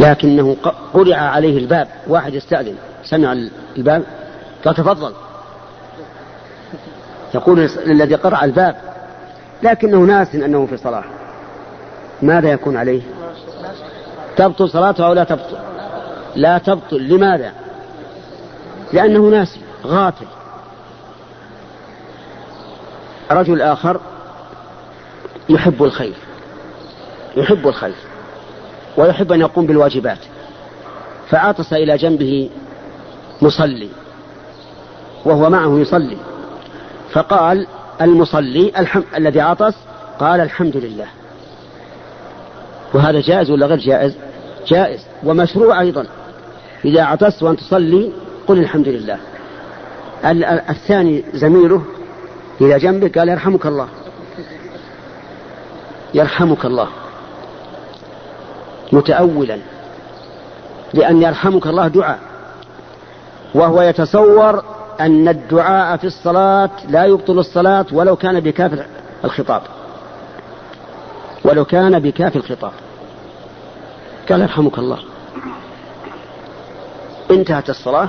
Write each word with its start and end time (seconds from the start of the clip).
لكنه 0.00 0.56
قرع 0.94 1.16
عليه 1.16 1.58
الباب. 1.58 1.88
واحد 2.06 2.34
يستأذن. 2.34 2.76
سمع 3.04 3.32
الباب. 3.76 4.02
قال 4.64 4.74
تفضل. 4.74 5.12
يقول 7.34 7.70
الذي 7.86 8.14
قرع 8.14 8.44
الباب. 8.44 8.76
لكنه 9.62 9.98
ناس 9.98 10.34
أنه 10.34 10.66
في 10.66 10.76
صلاة. 10.76 11.04
ماذا 12.22 12.50
يكون 12.50 12.76
عليه؟ 12.76 13.02
تبطل 14.36 14.70
صلاته 14.70 15.06
أو 15.06 15.12
لا 15.12 15.24
تبطل؟ 15.24 15.58
لا 16.36 16.58
تبطل. 16.58 17.08
لماذا؟ 17.08 17.52
لأنه 18.92 19.20
ناس 19.20 19.58
غافل 19.86 20.26
رجل 23.30 23.62
آخر 23.62 24.00
يحب 25.48 25.82
الخير. 25.84 26.14
يحب 27.36 27.68
الخير. 27.68 27.94
ويحب 28.98 29.32
أن 29.32 29.40
يقوم 29.40 29.66
بالواجبات. 29.66 30.18
فعطس 31.30 31.72
إلى 31.72 31.96
جنبه 31.96 32.50
مصلي 33.42 33.88
وهو 35.24 35.50
معه 35.50 35.78
يصلي. 35.78 36.16
فقال 37.12 37.66
المصلي 38.00 38.72
الحم... 38.78 39.02
الذي 39.16 39.40
عطس 39.40 39.74
قال 40.20 40.40
الحمد 40.40 40.76
لله. 40.76 41.06
وهذا 42.94 43.20
جائز 43.20 43.50
ولا 43.50 43.66
غير 43.66 43.78
جائز؟ 43.78 44.16
جائز 44.66 45.06
ومشروع 45.24 45.80
أيضا. 45.80 46.06
إذا 46.84 47.02
عطست 47.02 47.42
وأن 47.42 47.56
تصلي 47.56 48.12
قل 48.46 48.58
الحمد 48.58 48.88
لله. 48.88 49.18
الثاني 50.70 51.24
زميله 51.34 51.82
إلى 52.60 52.78
جنبه 52.78 53.10
قال 53.20 53.28
يرحمك 53.28 53.66
الله. 53.66 53.88
يرحمك 56.14 56.64
الله. 56.64 56.88
متأولا 58.92 59.58
لأن 60.94 61.22
يرحمك 61.22 61.66
الله 61.66 61.88
دعاء 61.88 62.18
وهو 63.54 63.82
يتصور 63.82 64.62
أن 65.00 65.28
الدعاء 65.28 65.96
في 65.96 66.06
الصلاة 66.06 66.70
لا 66.88 67.04
يبطل 67.04 67.38
الصلاة 67.38 67.86
ولو 67.92 68.16
كان 68.16 68.40
بكاف 68.40 68.86
الخطاب. 69.24 69.62
ولو 71.44 71.64
كان 71.64 71.98
بكاف 71.98 72.36
الخطاب. 72.36 72.72
قال 74.28 74.40
يرحمك 74.40 74.78
الله. 74.78 74.98
انتهت 77.30 77.70
الصلاة 77.70 78.08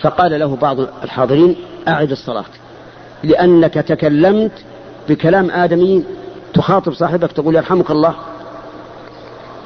فقال 0.00 0.40
له 0.40 0.56
بعض 0.56 0.80
الحاضرين 0.80 1.56
أعد 1.88 2.10
الصلاة 2.10 2.44
لأنك 3.22 3.74
تكلمت 3.74 4.52
بكلام 5.08 5.50
آدمي 5.50 6.04
تخاطب 6.54 6.92
صاحبك 6.92 7.32
تقول 7.32 7.56
يرحمك 7.56 7.90
الله. 7.90 8.14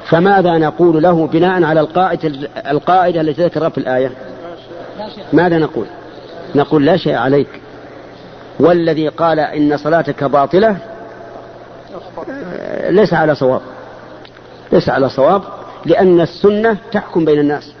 فماذا 0.09 0.57
نقول 0.57 1.03
له 1.03 1.27
بناء 1.27 1.63
على 1.63 1.79
القاعدة, 1.79 2.31
القاعدة 2.71 3.21
التي 3.21 3.45
ذكرها 3.45 3.69
في 3.69 3.77
الآية؟ 3.77 4.11
ماذا 5.33 5.57
نقول؟ 5.57 5.85
نقول 6.55 6.85
لا 6.85 6.97
شيء 6.97 7.15
عليك. 7.15 7.47
والذي 8.59 9.07
قال 9.07 9.39
إن 9.39 9.77
صلاتك 9.77 10.23
باطلة 10.23 10.77
ليس 12.89 13.13
على 13.13 13.35
صواب. 13.35 13.61
ليس 14.71 14.89
على 14.89 15.09
صواب 15.09 15.41
لأن 15.85 16.21
السنة 16.21 16.77
تحكم 16.91 17.25
بين 17.25 17.39
الناس. 17.39 17.71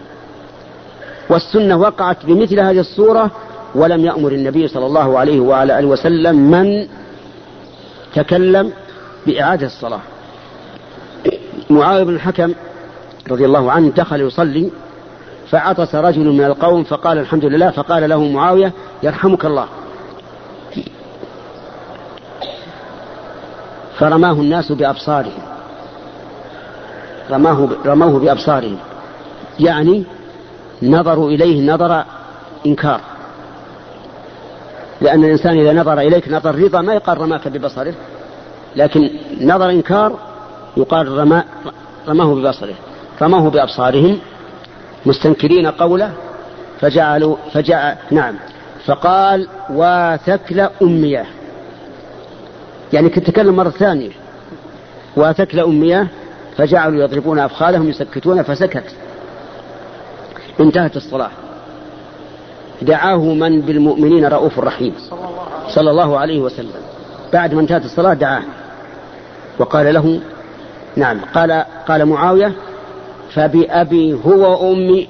والسنة 1.29 1.77
وقعت 1.77 2.25
بمثل 2.25 2.59
هذه 2.59 2.79
الصورة 2.79 3.31
ولم 3.75 4.05
يأمر 4.05 4.31
النبي 4.31 4.67
صلى 4.67 4.85
الله 4.85 5.19
عليه 5.19 5.39
وعلى 5.39 5.79
آله 5.79 5.87
وسلم 5.87 6.35
من 6.35 6.87
تكلم 8.15 8.71
بإعادة 9.27 9.65
الصلاة. 9.65 10.01
معاوية 11.69 12.03
بن 12.03 12.15
الحكم 12.15 12.53
رضي 13.31 13.45
الله 13.45 13.71
عنه 13.71 13.89
دخل 13.89 14.21
يصلي 14.21 14.71
فعطس 15.49 15.95
رجل 15.95 16.25
من 16.25 16.45
القوم 16.45 16.83
فقال 16.83 17.17
الحمد 17.17 17.45
لله 17.45 17.71
فقال 17.71 18.09
له 18.09 18.23
معاوية 18.23 18.73
يرحمك 19.03 19.45
الله. 19.45 19.65
فرماه 23.99 24.31
الناس 24.31 24.71
بأبصارهم. 24.71 25.41
رماه 27.31 27.69
رموه 27.85 28.19
بأبصارهم. 28.19 28.77
يعني 29.59 30.03
نظروا 30.83 31.29
إليه 31.29 31.71
نظر 31.71 32.03
إنكار. 32.65 33.01
لأن 35.01 35.23
الإنسان 35.23 35.59
إذا 35.59 35.73
نظر 35.73 35.99
إليك 35.99 36.29
نظر 36.29 36.55
رضا 36.55 36.81
ما 36.81 36.93
يقال 36.93 37.17
رماك 37.17 37.47
ببصره 37.47 37.93
لكن 38.75 39.09
نظر 39.41 39.69
إنكار 39.69 40.19
يقال 40.77 41.07
رما 41.07 41.43
رماه 42.07 42.35
ببصره. 42.35 42.75
رماه 43.21 43.49
بأبصارهم 43.49 44.19
مستنكرين 45.05 45.67
قوله 45.67 46.11
فجعلوا 46.81 47.35
فجعل 47.53 47.95
نعم. 48.11 48.35
فقال 48.85 49.47
وثكل 49.69 50.59
أمية. 50.81 51.25
يعني 52.93 53.09
كنت 53.09 53.27
تكلم 53.27 53.55
مرة 53.55 53.69
ثانية. 53.69 54.11
وثكل 55.17 55.59
أمية. 55.59 56.07
فجعلوا 56.57 57.03
يضربون 57.03 57.39
أفخاذهم 57.39 57.89
يسكتون 57.89 58.43
فسكت. 58.43 58.95
انتهت 60.59 60.97
الصلاة. 60.97 61.31
دعاه 62.81 63.17
من 63.17 63.61
بالمؤمنين 63.61 64.25
رؤوف 64.25 64.59
رحيم. 64.59 64.93
صلى 65.67 65.91
الله 65.91 66.19
عليه 66.19 66.39
وسلم. 66.39 66.81
بعد 67.33 67.53
ما 67.53 67.61
انتهت 67.61 67.85
الصلاة 67.85 68.13
دعاه. 68.13 68.43
وقال 69.59 69.93
له 69.93 70.19
نعم. 70.95 71.19
قال 71.33 71.65
قال 71.87 72.05
معاوية 72.05 72.51
فبأبي 73.33 74.13
هو 74.25 74.67
وأمي 74.67 75.07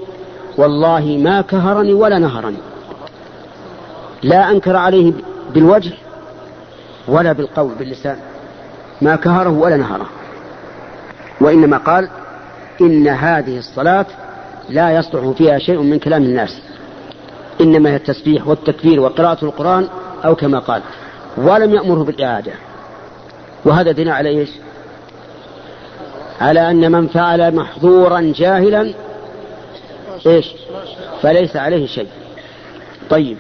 والله 0.58 1.20
ما 1.24 1.42
كهرني 1.42 1.94
ولا 1.94 2.20
نهرني. 2.20 2.58
لا 4.24 4.52
أنكر 4.52 4.76
عليه 4.76 5.14
بالوجه 5.54 5.94
ولا 7.08 7.32
بالقول 7.34 7.72
باللسان. 7.80 8.18
ما 9.02 9.16
كهره 9.16 9.50
ولا 9.50 9.78
نهره. 9.78 10.06
وإنما 11.42 11.78
قال 11.78 12.10
إن 12.82 13.08
هذه 13.08 13.58
الصلاة 13.58 14.06
لا 14.70 14.92
يصلح 14.92 15.30
فيها 15.38 15.60
شيء 15.60 15.82
من 15.82 16.00
كلام 16.00 16.24
الناس. 16.24 16.62
إنما 17.62 17.90
هي 17.90 17.96
التسبيح 17.96 18.48
والتكبير 18.48 19.00
وقراءة 19.00 19.46
القرآن 19.46 19.88
أو 20.26 20.36
كما 20.36 20.60
قال. 20.60 20.82
ولم 21.38 21.74
يأمره 21.74 22.04
بالإعادة. 22.04 22.52
وهذا 23.66 23.92
دين 23.92 24.10
على 24.10 24.30
إيش؟ 24.30 24.50
على 26.42 26.72
أن 26.72 26.92
من 26.92 27.08
فعل 27.08 27.56
محظورا 27.56 28.34
جاهلا 28.36 28.94
إيش؟ 30.28 30.54
فليس 31.22 31.56
عليه 31.56 31.88
شيء. 31.88 32.08
طيب. 33.10 33.38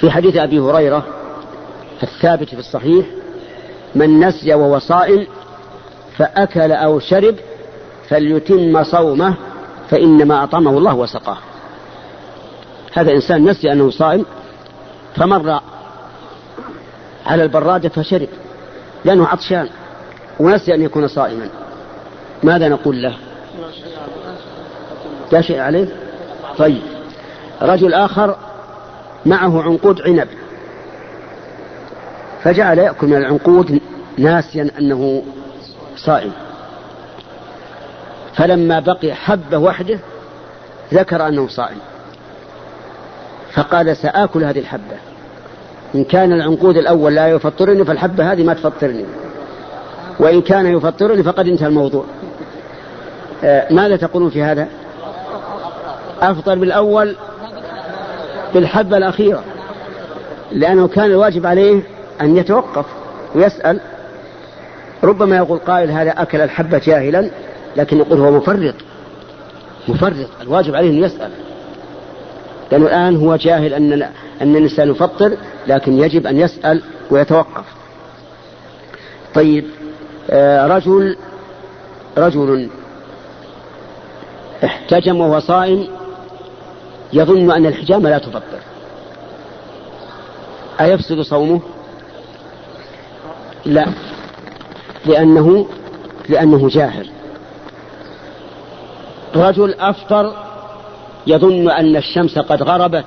في 0.00 0.10
حديث 0.10 0.36
أبي 0.36 0.58
هريرة 0.58 1.06
الثابت 2.02 2.48
في 2.48 2.58
الصحيح 2.58 3.06
من 3.94 4.20
نسي 4.20 4.54
وهو 4.54 4.78
صائم 4.78 5.26
فأكل 6.18 6.72
أو 6.72 6.98
شرب 6.98 7.36
فليتم 8.08 8.84
صومه 8.84 9.34
فإنما 9.90 10.44
أطعمه 10.44 10.78
الله 10.78 10.94
وسقاه. 10.94 11.38
هذا 12.92 13.12
إنسان 13.12 13.44
نسي 13.44 13.72
أنه 13.72 13.90
صائم 13.90 14.24
فمر 15.16 15.60
على 17.26 17.42
البرادة 17.42 17.88
فشرب 17.88 18.28
لأنه 19.04 19.26
عطشان. 19.26 19.68
ونسي 20.40 20.74
أن 20.74 20.82
يكون 20.82 21.08
صائما. 21.08 21.48
ماذا 22.42 22.68
نقول 22.68 23.02
له؟ 23.02 23.16
لا 25.32 25.40
شيء 25.40 25.60
عليه؟ 25.60 25.88
طيب. 26.58 26.82
رجل 27.62 27.94
آخر 27.94 28.36
معه 29.26 29.62
عنقود 29.62 30.02
عنب. 30.02 30.28
فجعل 32.42 32.78
يأكل 32.78 33.06
من 33.06 33.16
العنقود 33.16 33.80
ناسيا 34.18 34.70
أنه 34.78 35.22
صائم. 35.96 36.32
فلما 38.34 38.80
بقي 38.80 39.14
حبة 39.14 39.58
وحده 39.58 39.98
ذكر 40.94 41.28
أنه 41.28 41.48
صائم. 41.48 41.78
فقال 43.52 43.96
سآكل 43.96 44.44
هذه 44.44 44.58
الحبة. 44.58 44.96
إن 45.94 46.04
كان 46.04 46.32
العنقود 46.32 46.76
الأول 46.76 47.14
لا 47.14 47.28
يفطرني 47.28 47.84
فالحبة 47.84 48.32
هذه 48.32 48.44
ما 48.44 48.54
تفطرني. 48.54 49.04
وإن 50.18 50.42
كان 50.42 50.66
يفطرني 50.76 51.22
فقد 51.22 51.48
انتهى 51.48 51.66
الموضوع. 51.66 52.04
آه 53.44 53.72
ماذا 53.72 53.96
تقولون 53.96 54.30
في 54.30 54.42
هذا؟ 54.42 54.68
أفطر 56.20 56.54
بالأول 56.58 57.16
بالحبة 58.54 58.96
الأخيرة 58.96 59.44
لأنه 60.52 60.88
كان 60.88 61.04
الواجب 61.04 61.46
عليه 61.46 61.82
أن 62.20 62.36
يتوقف 62.36 62.84
ويسأل. 63.34 63.80
ربما 65.04 65.36
يقول 65.36 65.58
قائل 65.58 65.90
هذا 65.90 66.10
أكل 66.10 66.40
الحبة 66.40 66.78
جاهلا 66.78 67.30
لكن 67.76 67.98
يقول 67.98 68.20
هو 68.20 68.30
مفرط. 68.30 68.74
مفرط 69.88 70.28
الواجب 70.42 70.74
عليه 70.74 70.90
أن 70.90 71.04
يسأل. 71.04 71.30
لأنه 72.72 72.86
الآن 72.86 73.16
هو 73.16 73.36
جاهل 73.36 73.74
أن 73.74 73.92
أن 74.42 74.56
الإنسان 74.56 74.90
يفطر 74.90 75.36
لكن 75.66 75.98
يجب 75.98 76.26
أن 76.26 76.38
يسأل 76.38 76.82
ويتوقف. 77.10 77.64
طيب 79.34 79.64
رجل 80.66 81.16
رجل 82.18 82.70
احتجم 84.64 85.20
وهو 85.20 85.40
صائم 85.40 85.88
يظن 87.12 87.50
أن 87.50 87.66
الحجامة 87.66 88.10
لا 88.10 88.18
تفطر 88.18 88.60
أيفسد 90.80 91.20
صومه؟ 91.20 91.60
لا 93.64 93.86
لأنه 95.06 95.66
لأنه 96.28 96.68
جاهل 96.68 97.10
رجل 99.36 99.74
أفطر 99.74 100.34
يظن 101.26 101.70
أن 101.70 101.96
الشمس 101.96 102.38
قد 102.38 102.62
غربت 102.62 103.06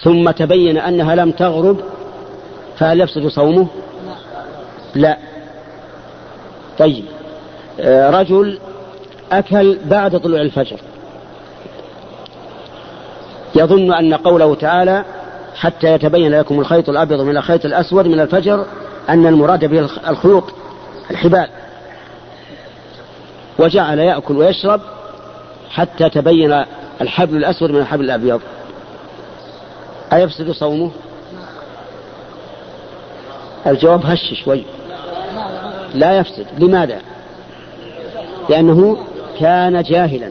ثم 0.00 0.30
تبين 0.30 0.78
أنها 0.78 1.14
لم 1.14 1.30
تغرب 1.30 1.80
فهل 2.78 3.00
يفسد 3.00 3.26
صومه؟ 3.26 3.66
لا 4.94 5.18
طيب. 6.78 7.04
آه، 7.80 8.10
رجل 8.10 8.58
أكل 9.32 9.78
بعد 9.84 10.20
طلوع 10.20 10.40
الفجر. 10.40 10.80
يظن 13.54 13.92
أن 13.92 14.14
قوله 14.14 14.54
تعالى 14.54 15.04
حتى 15.56 15.92
يتبين 15.92 16.38
لكم 16.38 16.60
الخيط 16.60 16.88
الأبيض 16.88 17.20
من 17.20 17.36
الخيط 17.36 17.64
الأسود 17.64 18.06
من 18.06 18.20
الفجر 18.20 18.66
أن 19.08 19.26
المراد 19.26 19.64
به 19.64 19.88
الخيوط 20.08 20.44
الحبال. 21.10 21.48
وجعل 23.58 23.98
يأكل 23.98 24.36
ويشرب 24.36 24.80
حتى 25.70 26.10
تبين 26.10 26.64
الحبل 27.00 27.36
الأسود 27.36 27.70
من 27.70 27.80
الحبل 27.80 28.04
الأبيض. 28.04 28.40
أيفسد 30.12 30.50
صومه؟ 30.50 30.90
الجواب 33.66 34.06
هش 34.06 34.42
شوي. 34.44 34.64
لا 35.94 36.18
يفسد. 36.18 36.46
لماذا؟ 36.58 36.98
لأنه 38.48 38.96
كان 39.40 39.82
جاهلا. 39.82 40.30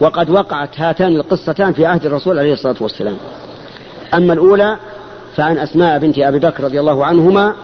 وقد 0.00 0.30
وقعت 0.30 0.80
هاتان 0.80 1.16
القصتان 1.16 1.72
في 1.72 1.86
عهد 1.86 2.06
الرسول 2.06 2.38
عليه 2.38 2.52
الصلاة 2.52 2.76
والسلام. 2.80 3.16
أما 4.14 4.32
الأولى 4.32 4.76
فعن 5.36 5.58
أسماء 5.58 5.98
بنت 5.98 6.18
أبي 6.18 6.38
بكر 6.38 6.64
رضي 6.64 6.80
الله 6.80 7.04
عنهما 7.04 7.54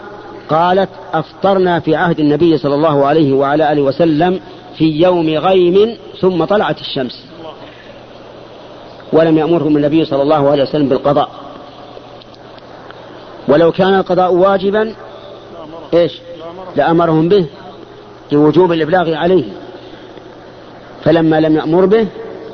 قالت 0.49 0.88
أفطرنا 1.12 1.81
في 1.81 1.97
عهد 1.97 2.21
النبي 2.21 2.59
صلى 2.59 2.75
الله 2.75 3.06
عليه 3.06 3.33
وعلى 3.33 3.73
آله 3.73 3.83
وسلم 3.83 4.41
في 4.79 4.85
يوم 4.85 5.29
غيم 5.29 5.97
ثم 6.21 6.44
طلعت 6.44 6.81
الشمس. 6.81 7.25
ولم 9.12 9.38
يأمرهم 9.38 9.76
النبي 9.76 10.05
صلى 10.05 10.23
الله 10.23 10.50
عليه 10.50 10.62
وسلم 10.62 10.88
بالقضاء. 10.88 11.31
ولو 13.49 13.73
كان 13.73 13.94
القضاء 13.94 14.35
واجبا 14.35 14.94
إيش؟ 15.94 16.21
لأمرهم 16.77 17.29
به 17.29 17.47
لوجوب 18.33 18.73
الإبلاغ 18.73 19.15
عليه. 19.15 19.45
فلما 21.05 21.41
لم 21.41 21.57
يأمر 21.57 21.87
به 21.87 22.07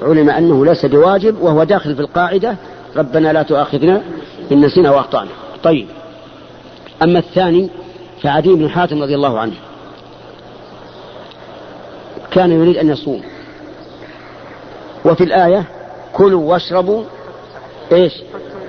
علم 0.02 0.30
أنه 0.30 0.64
ليس 0.64 0.86
بواجب 0.86 1.42
وهو 1.42 1.64
داخل 1.64 1.94
في 1.94 2.00
القاعدة 2.00 2.56
ربنا 2.96 3.32
لا 3.32 3.42
تؤاخذنا 3.42 4.02
إن 4.52 4.60
نسينا 4.60 4.90
وأخطأنا. 4.90 5.30
طيب. 5.62 5.86
أما 7.02 7.18
الثاني 7.18 7.68
فعدي 8.22 8.54
بن 8.54 8.70
حاتم 8.70 9.02
رضي 9.02 9.14
الله 9.14 9.38
عنه. 9.38 9.54
كان 12.30 12.52
يريد 12.52 12.76
أن 12.76 12.88
يصوم. 12.88 13.22
وفي 15.04 15.24
الآية 15.24 15.64
كلوا 16.12 16.52
واشربوا 16.52 17.04
إيش؟ 17.92 18.12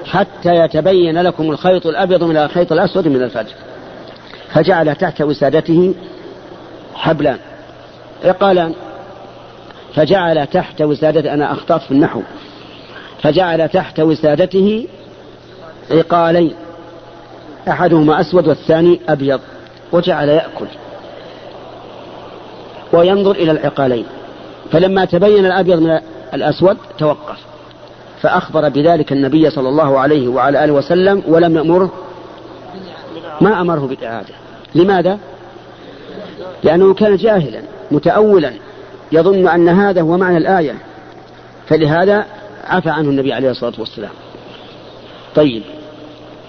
حتى 0.06 0.56
يتبين 0.56 1.22
لكم 1.22 1.52
الخيط 1.52 1.88
الأبيض 1.88 2.24
من 2.24 2.38
الخيط 2.38 2.72
الأسود 2.72 3.08
من 3.08 3.24
الفجر. 3.24 3.54
فجعل 4.58 4.96
تحت 4.96 5.22
وسادته 5.22 5.94
حبلان 6.96 7.38
عقالان 8.24 8.74
فجعل 9.96 10.48
تحت 10.48 10.82
وسادته 10.82 11.34
أنا 11.34 11.52
أخطأت 11.52 11.82
في 11.82 11.92
النحو. 11.92 12.22
فجعل 13.24 13.70
تحت 13.70 14.00
وسادته 14.00 14.88
عقالين 15.92 16.54
أحدهما 17.68 18.22
أسود 18.22 18.48
والثاني 18.48 19.00
أبيض 19.10 19.40
وجعل 19.92 20.30
يأكل 20.30 20.68
وينظر 22.94 23.32
إلى 23.32 23.52
العقالين. 23.52 24.06
فلما 24.72 25.06
تبين 25.06 25.46
الأبيض 25.46 25.80
من 25.80 26.00
الأسود 26.34 26.78
توقف 26.98 27.38
فأخبر 28.22 28.70
بذلك 28.70 29.12
النبي 29.12 29.50
صلى 29.50 29.70
الله 29.70 30.00
عليه 30.00 30.28
وعلى 30.28 30.64
آله 30.64 30.74
وسلم 30.74 31.24
ولم 31.28 31.58
يأمره 31.58 31.92
ما 33.42 33.62
أمره 33.62 33.80
بالإعادة 33.80 34.47
لماذا؟ 34.76 35.20
لأنه 36.64 36.94
كان 36.94 37.16
جاهلا 37.16 37.62
متأولا 37.92 38.54
يظن 39.12 39.48
أن 39.48 39.70
هذا 39.70 40.02
هو 40.02 40.18
معنى 40.18 40.38
الآية. 40.38 40.76
فلهذا 41.68 42.26
عفى 42.64 42.90
عنه 42.90 43.10
النبي 43.10 43.34
عليه 43.34 43.50
الصلاة 43.50 43.74
والسلام. 43.80 44.12
طيب 45.36 45.64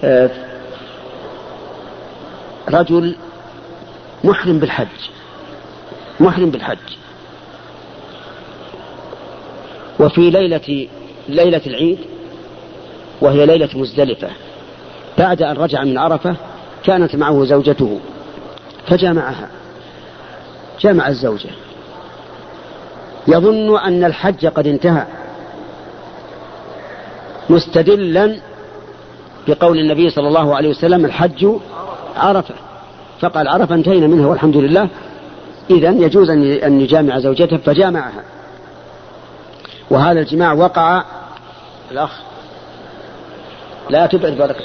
آه 0.03 0.29
رجل 2.69 3.15
محرم 4.23 4.59
بالحج 4.59 4.87
محرم 6.19 6.51
بالحج. 6.51 6.77
وفي 9.99 10.29
ليلة 10.29 10.87
ليلة 11.29 11.61
العيد 11.67 11.99
وهي 13.21 13.45
ليلة 13.45 13.69
مزدلفة 13.73 14.29
بعد 15.17 15.41
أن 15.41 15.55
رجع 15.55 15.83
من 15.83 15.97
عرفة 15.97 16.35
كانت 16.83 17.15
معه 17.15 17.45
زوجته 17.45 17.99
فجامعها 18.87 19.49
جامع 20.79 21.07
الزوجة. 21.07 21.49
يظن 23.27 23.77
أن 23.77 24.03
الحج 24.03 24.45
قد 24.45 24.67
انتهى. 24.67 25.05
مستدلا 27.49 28.39
بقول 29.47 29.79
النبي 29.79 30.09
صلى 30.09 30.27
الله 30.27 30.55
عليه 30.55 30.69
وسلم 30.69 31.05
الحج 31.05 31.47
عرفة. 32.15 32.55
فقال 33.21 33.47
عرفة 33.47 33.75
انتهينا 33.75 34.07
منها 34.07 34.27
والحمد 34.27 34.57
لله. 34.57 34.89
إذا 35.69 35.89
يجوز 35.89 36.29
أن 36.29 36.81
يجامع 36.81 37.19
زوجته 37.19 37.57
فجامعها. 37.57 38.23
وهذا 39.89 40.19
الجماع 40.19 40.53
وقع. 40.53 41.03
الأخ 41.91 42.11
لا 43.89 44.05
تبعد 44.05 44.55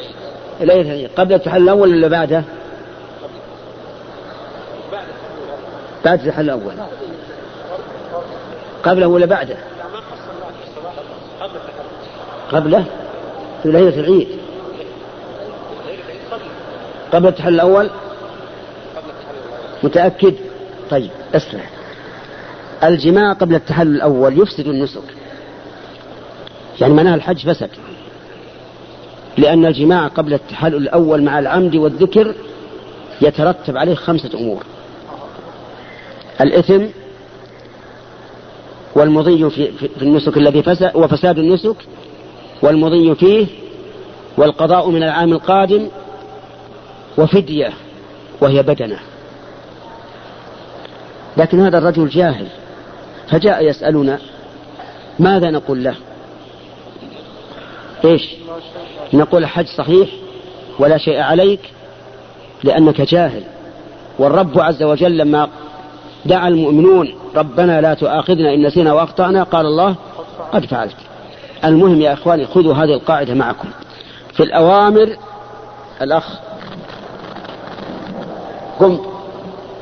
بركة 0.60 1.08
قبل 1.16 1.34
التحلل 1.34 1.62
الأول 1.62 1.88
ولا 1.94 2.08
بعده؟ 2.08 2.44
بعد 6.04 6.20
التحلل 6.20 6.50
الأول. 6.50 6.74
قبله 8.82 9.06
ولا 9.06 9.26
بعده؟ 9.26 9.56
قبله. 12.52 12.84
في 13.62 13.68
ليلة 13.72 14.00
العيد. 14.00 14.28
قبل 17.12 17.28
التحلل 17.28 17.54
الأول؟ 17.54 17.90
متأكد؟ 19.82 20.34
طيب 20.90 21.10
اسمع. 21.34 21.60
الجماع 22.84 23.32
قبل 23.32 23.54
التحلل 23.54 23.96
الأول 23.96 24.38
يفسد 24.38 24.66
النسك. 24.66 25.02
يعني 26.80 26.94
معناها 26.94 27.14
الحج 27.14 27.50
فسد. 27.50 27.70
لأن 29.38 29.66
الجماع 29.66 30.06
قبل 30.06 30.34
التحلل 30.34 30.76
الأول 30.76 31.22
مع 31.22 31.38
العمد 31.38 31.76
والذكر 31.76 32.34
يترتب 33.22 33.76
عليه 33.76 33.94
خمسة 33.94 34.30
أمور. 34.34 34.62
الإثم 36.40 36.84
والمضي 38.96 39.50
في, 39.50 39.72
في 39.72 40.02
النسك 40.02 40.36
الذي 40.36 40.62
فسد 40.62 40.90
وفساد 40.94 41.38
النسك 41.38 41.76
والمضي 42.62 43.14
فيه 43.14 43.46
والقضاء 44.36 44.90
من 44.90 45.02
العام 45.02 45.32
القادم 45.32 45.88
وفدية 47.18 47.72
وهي 48.40 48.62
بدنة. 48.62 48.98
لكن 51.36 51.60
هذا 51.60 51.78
الرجل 51.78 52.08
جاهل 52.08 52.46
فجاء 53.28 53.64
يسألنا 53.64 54.18
ماذا 55.18 55.50
نقول 55.50 55.84
له؟ 55.84 55.96
إيش 58.04 58.34
نقول 59.12 59.42
الحج 59.42 59.66
صحيح 59.66 60.08
ولا 60.78 60.98
شيء 60.98 61.20
عليك 61.20 61.60
لأنك 62.64 63.00
جاهل. 63.00 63.42
والرب 64.18 64.60
عز 64.60 64.82
وجل 64.82 65.16
لما 65.16 65.48
دعا 66.26 66.48
المؤمنون 66.48 67.14
ربنا 67.36 67.80
لا 67.80 67.94
تؤاخذنا 67.94 68.54
إن 68.54 68.66
نسينا 68.66 68.92
وأخطأنا 68.92 69.42
قال 69.42 69.66
الله 69.66 69.94
قد 70.52 70.64
فعلت. 70.64 70.96
المهم 71.64 72.00
يا 72.00 72.12
إخواني 72.12 72.46
خذوا 72.46 72.74
هذه 72.74 72.94
القاعدة 72.94 73.34
معكم. 73.34 73.68
في 74.32 74.42
الأوامر 74.42 75.16
الأخ 76.02 76.38
قم. 78.80 78.98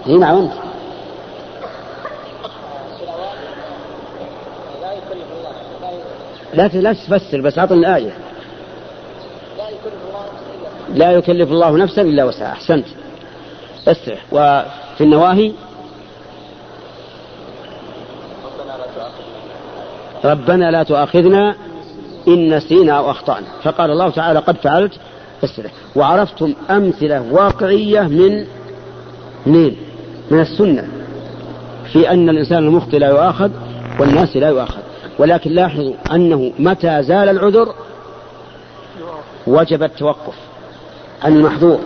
هنا 0.07 0.33
وانت. 0.33 0.53
لا 6.55 6.69
لا 6.69 6.93
تفسر 6.93 7.41
بس 7.41 7.59
أعطني 7.59 7.79
الآية. 7.79 8.13
لا 10.95 11.11
يكلف 11.11 11.51
الله 11.51 11.77
نفسا 11.77 12.03
إلا 12.03 12.25
وسعها. 12.25 12.53
أحسنت. 12.53 12.87
اسرع 13.89 14.19
وفي 14.33 15.01
النواهي؟ 15.01 15.53
ربنا 20.25 20.71
لا 20.71 20.83
تؤاخذنا 20.83 21.55
إن 22.29 22.57
نسينا 22.57 22.93
أو 22.93 23.11
أخطأنا. 23.11 23.47
فقال 23.63 23.91
الله 23.91 24.11
تعالى 24.11 24.39
قد 24.39 24.57
فعلت. 24.57 24.93
اسرع 25.45 25.71
وعرفتم 25.97 26.55
أمثلة 26.71 27.33
واقعية 27.33 28.01
من 28.01 28.47
منين 29.47 29.77
من 30.31 30.41
السنة. 30.41 30.89
في 31.93 32.11
أن 32.11 32.29
الإنسان 32.29 32.59
المخطئ 32.59 32.99
لا 32.99 33.09
يؤاخذ 33.09 33.51
والناس 34.01 34.37
لا 34.37 34.49
يؤاخذ. 34.49 34.82
ولكن 35.23 35.51
لاحظوا 35.51 35.95
أنه 36.13 36.53
متى 36.59 37.03
زال 37.03 37.29
العذر 37.29 37.75
وجب 39.47 39.83
التوقف 39.83 40.35
عن 41.23 41.37
المحظور. 41.37 41.79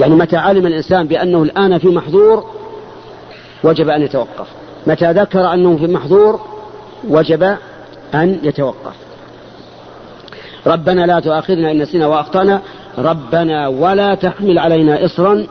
يعني 0.00 0.14
متى 0.14 0.36
علم 0.36 0.66
الإنسان 0.66 1.06
بأنه 1.06 1.42
الآن 1.42 1.78
في 1.78 1.88
محظور 1.88 2.44
وجب 3.64 3.88
أن 3.88 4.02
يتوقف. 4.02 4.46
متى 4.86 5.12
ذكر 5.12 5.54
أنه 5.54 5.76
في 5.76 5.86
محظور 5.86 6.40
وجب 7.08 7.56
أن 8.14 8.38
يتوقف. 8.42 8.94
ربنا 10.66 11.06
لا 11.06 11.20
تؤاخذنا 11.20 11.70
إن 11.70 11.82
نسينا 11.82 12.06
وأخطأنا. 12.06 12.60
ربنا 12.98 13.68
ولا 13.68 14.14
تحمل 14.14 14.58
علينا 14.58 15.04
إصرا 15.04 15.46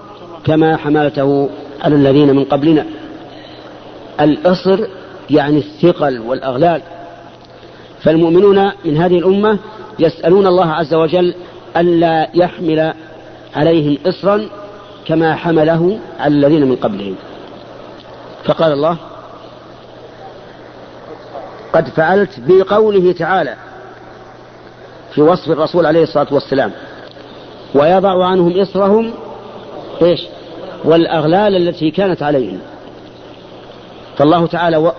كما 0.46 0.78
حملته 0.78 1.50
على 1.82 1.96
الذين 1.96 2.36
من 2.36 2.44
قبلنا. 2.44 2.86
الإصر 4.22 4.80
يعني 5.30 5.58
الثقل 5.58 6.20
والأغلال. 6.20 6.82
فالمؤمنون 8.02 8.72
من 8.86 8.98
هذه 8.98 9.18
الأمة 9.18 9.60
يسألون 10.00 10.48
الله 10.48 10.72
عز 10.72 10.94
وجل 10.94 11.36
ألا 11.78 12.30
يحمل 12.34 12.94
عليهم 13.56 13.98
إصرا 14.06 14.50
كما 15.06 15.36
حمله 15.36 16.00
على 16.20 16.36
الذين 16.36 16.70
من 16.70 16.76
قبلهم. 16.76 17.16
فقال 18.44 18.72
الله 18.72 18.98
قد 21.74 21.88
فعلت 21.88 22.30
بقوله 22.48 23.12
تعالى 23.12 23.56
في 25.14 25.22
وصف 25.22 25.52
الرسول 25.52 25.86
عليه 25.86 26.04
الصلاة 26.04 26.28
والسلام 26.32 26.72
ويضع 27.76 28.26
عنهم 28.26 28.60
إصرهم 28.60 29.14
إيش؟ 30.02 30.22
والأغلال 30.84 31.56
التي 31.56 31.92
كانت 31.92 32.24
عليهم. 32.24 32.60
فالله 34.18 34.48
تعالى 34.48 34.92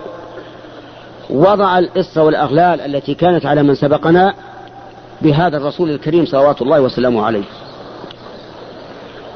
وضع 1.29 1.79
الإصر 1.79 2.21
والأغلال 2.21 2.81
التي 2.81 3.13
كانت 3.13 3.45
على 3.45 3.63
من 3.63 3.75
سبقنا 3.75 4.33
بهذا 5.21 5.57
الرسول 5.57 5.89
الكريم 5.89 6.25
صلوات 6.25 6.61
الله 6.61 6.81
وسلامه 6.81 7.25
عليه. 7.25 7.43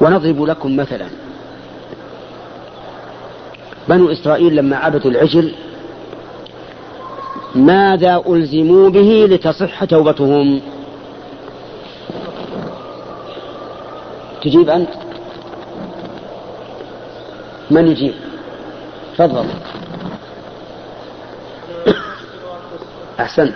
ونضرب 0.00 0.42
لكم 0.42 0.76
مثلا. 0.76 1.06
بنو 3.88 4.12
إسرائيل 4.12 4.56
لما 4.56 4.76
عبدوا 4.76 5.10
العجل 5.10 5.54
ماذا 7.54 8.22
ألزموا 8.28 8.90
به 8.90 9.26
لتصح 9.30 9.84
توبتهم؟ 9.84 10.60
تجيب 14.42 14.70
أنت؟ 14.70 14.88
من 17.70 17.86
يجيب؟ 17.86 18.14
تفضل. 19.18 19.44
أحسنت. 23.20 23.54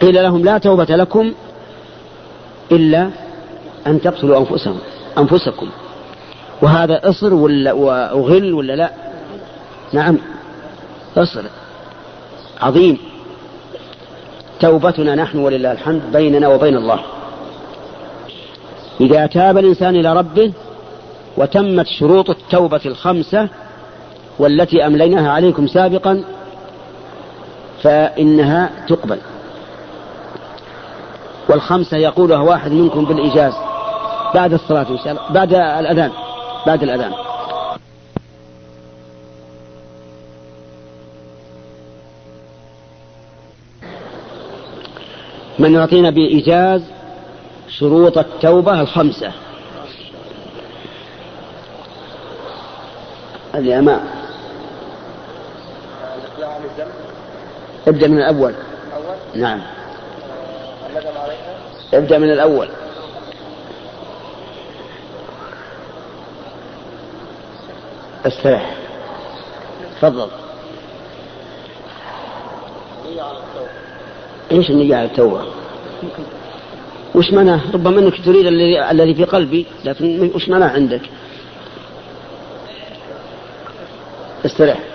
قيل 0.00 0.22
لهم 0.22 0.44
لا 0.44 0.58
توبة 0.58 0.96
لكم 0.96 1.32
إلا 2.72 3.10
أن 3.86 4.00
تقتلوا 4.00 4.38
أنفسهم 4.38 4.78
أنفسكم. 5.18 5.68
وهذا 6.62 7.08
إصر 7.08 7.34
ولا 7.34 7.72
وغل 7.72 8.52
ولا 8.52 8.72
لا؟ 8.72 8.90
نعم. 9.92 10.18
إصر 11.16 11.42
عظيم. 12.60 12.98
توبتنا 14.60 15.14
نحن 15.14 15.38
ولله 15.38 15.72
الحمد 15.72 16.02
بيننا 16.12 16.48
وبين 16.48 16.76
الله. 16.76 17.00
إذا 19.00 19.26
تاب 19.26 19.58
الإنسان 19.58 19.96
إلى 19.96 20.12
ربه 20.12 20.52
وتمت 21.36 21.86
شروط 21.86 22.30
التوبة 22.30 22.80
الخمسة 22.86 23.48
والتي 24.38 24.86
أمليناها 24.86 25.30
عليكم 25.30 25.66
سابقا 25.66 26.24
فإنها 27.82 28.70
تقبل. 28.88 29.18
والخمسة 31.48 31.96
يقولها 31.96 32.38
واحد 32.38 32.72
منكم 32.72 33.04
بالإجاز 33.04 33.52
بعد 34.34 34.52
الصلاة 34.52 34.86
إن 34.90 34.98
شاء 34.98 35.10
الله 35.10 35.28
بعد 35.30 35.54
الأذان 35.54 36.10
بعد 36.66 36.82
الأذان. 36.82 37.12
من 45.58 45.74
يعطينا 45.74 46.10
بإيجاز 46.10 46.82
شروط 47.68 48.18
التوبة 48.18 48.80
الخمسة. 48.80 49.32
هذه 53.54 53.78
أمام. 53.78 54.21
ابدأ 57.88 58.08
من 58.08 58.18
الأول 58.18 58.54
نعم 59.34 59.62
ابدأ 61.94 62.18
من 62.18 62.30
الأول 62.30 62.68
استريح 68.26 68.74
تفضل 69.96 70.28
إيش 74.52 74.70
النية 74.70 74.96
على 74.96 75.06
التوبة؟ 75.06 75.44
وش 77.14 77.32
معناه؟ 77.32 77.60
ربما 77.74 78.00
إنك 78.00 78.24
تريد 78.24 78.46
الذي 78.90 79.14
في 79.14 79.24
قلبي 79.24 79.66
لكن 79.84 80.30
وش 80.34 80.48
معناه 80.48 80.68
عندك؟ 80.68 81.00
استرح 84.46 84.91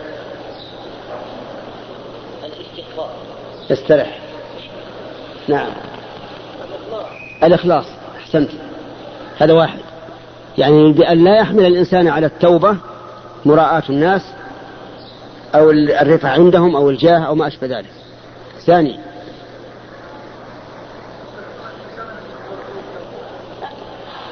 استرح 3.72 4.20
نعم. 5.48 5.72
الإخلاص 7.44 7.86
أحسنت. 8.18 8.50
هذا 9.38 9.54
واحد. 9.54 9.80
يعني 10.58 10.94
بأن 10.94 11.24
لا 11.24 11.40
يحمل 11.40 11.66
الإنسان 11.66 12.08
على 12.08 12.26
التوبة 12.26 12.78
مراعاة 13.46 13.84
الناس 13.90 14.22
أو 15.56 15.72
الرفع 15.72 16.30
عندهم 16.30 16.76
أو 16.76 16.90
الجاه 16.90 17.20
أو 17.20 17.36
ما 17.36 17.48
أشبه 17.48 17.68
ذلك. 17.68 17.92
ثاني. 18.66 19.00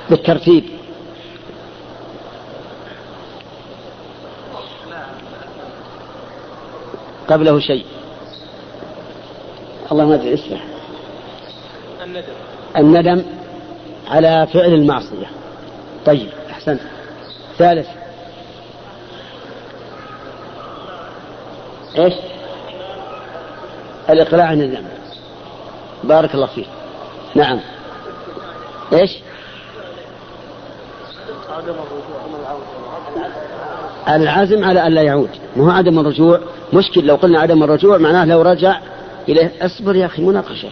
بالترتيب. 0.10 0.63
قبله 7.27 7.60
شيء. 7.60 7.95
الله 9.96 10.08
ما 10.08 10.16
ادري 10.16 10.34
اسمه 10.34 10.60
الندم. 12.04 12.24
الندم 12.78 13.25
على 14.08 14.48
فعل 14.54 14.74
المعصية. 14.74 15.28
طيب 16.06 16.30
أحسنت 16.50 16.80
ثالث. 17.58 17.88
إيش؟ 21.98 22.14
الإقلاع 24.10 24.48
عن 24.48 24.62
الذنب. 24.62 24.88
بارك 26.04 26.36
الله 26.36 26.48
فيك. 26.48 26.68
نعم. 27.36 27.60
إيش؟ 28.94 29.12
العزم 34.08 34.64
على 34.64 34.88
أن 34.88 34.92
لا 34.92 35.02
يعود. 35.02 35.30
ما 35.56 35.66
هو 35.66 35.70
عدم 35.70 36.00
الرجوع. 36.00 36.40
مشكل 36.74 37.06
لو 37.06 37.16
قلنا 37.16 37.40
عدم 37.40 37.64
الرجوع 37.64 37.98
معناه 37.98 38.25
لو 38.25 38.42
رجع 38.42 38.80
إليه. 39.29 39.51
أصبر 39.62 39.96
يا 39.96 40.05
أخي 40.05 40.22
مناقشة 40.22 40.70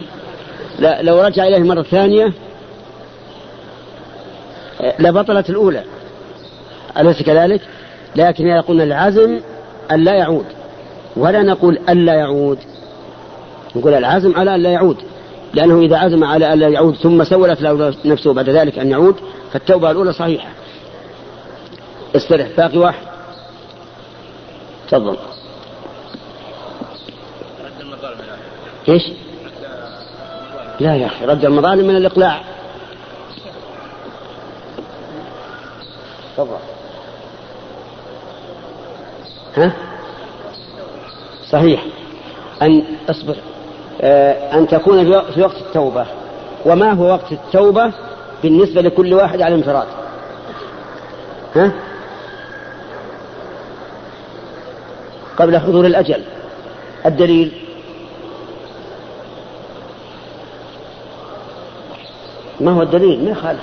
لا 0.78 1.02
لو 1.02 1.20
رجع 1.20 1.46
إليه 1.46 1.58
مرة 1.58 1.82
ثانية 1.82 2.32
لبطلت 4.98 5.50
الأولى. 5.50 5.84
أليس 6.98 7.22
كذلك؟ 7.22 7.60
لكن 8.16 8.50
إذا 8.50 8.60
قلنا 8.60 8.84
العزم 8.84 9.40
أن 9.90 10.04
لا 10.04 10.14
يعود. 10.14 10.46
ولا 11.16 11.42
نقول 11.42 11.78
أن 11.88 12.04
لا 12.04 12.14
يعود. 12.14 12.58
نقول 13.76 13.94
العزم 13.94 14.36
على 14.36 14.54
أن 14.54 14.60
لا 14.60 14.70
يعود. 14.70 14.96
لأنه 15.54 15.80
إذا 15.80 15.96
عزم 15.96 16.24
على 16.24 16.52
أن 16.52 16.58
لا 16.58 16.68
يعود 16.68 16.94
ثم 16.94 17.24
سولت 17.24 17.62
له 17.62 17.94
نفسه 18.04 18.32
بعد 18.32 18.48
ذلك 18.48 18.78
أن 18.78 18.90
يعود 18.90 19.16
فالتوبة 19.52 19.90
الأولى 19.90 20.12
صحيحة. 20.12 20.48
استرح 22.16 22.48
باقي 22.56 22.78
واحد. 22.78 23.06
تفضل. 24.88 25.16
إيش؟ 28.88 29.02
لا 30.80 30.94
يا 30.96 31.06
أخي 31.06 31.24
رد 31.24 31.44
المظالم 31.44 31.86
من 31.86 31.96
الإقلاع. 31.96 32.40
تفضل. 36.36 36.56
ها؟ 39.56 39.72
صحيح. 41.50 41.84
أن 42.62 42.84
أصبر. 43.10 43.36
آه، 44.00 44.58
أن 44.58 44.68
تكون 44.68 45.22
في 45.34 45.42
وقت 45.42 45.56
التوبة. 45.56 46.06
وما 46.66 46.92
هو 46.92 47.04
وقت 47.04 47.32
التوبة؟ 47.32 47.92
بالنسبة 48.42 48.80
لكل 48.80 49.14
واحد 49.14 49.42
على 49.42 49.54
انفراد. 49.54 49.86
ها؟ 51.56 51.72
قبل 55.36 55.58
حضور 55.58 55.86
الأجل. 55.86 56.24
الدليل؟ 57.06 57.63
ما 62.60 62.72
هو 62.72 62.82
الدليل؟ 62.82 63.24
ما 63.24 63.30
يخالف. 63.30 63.60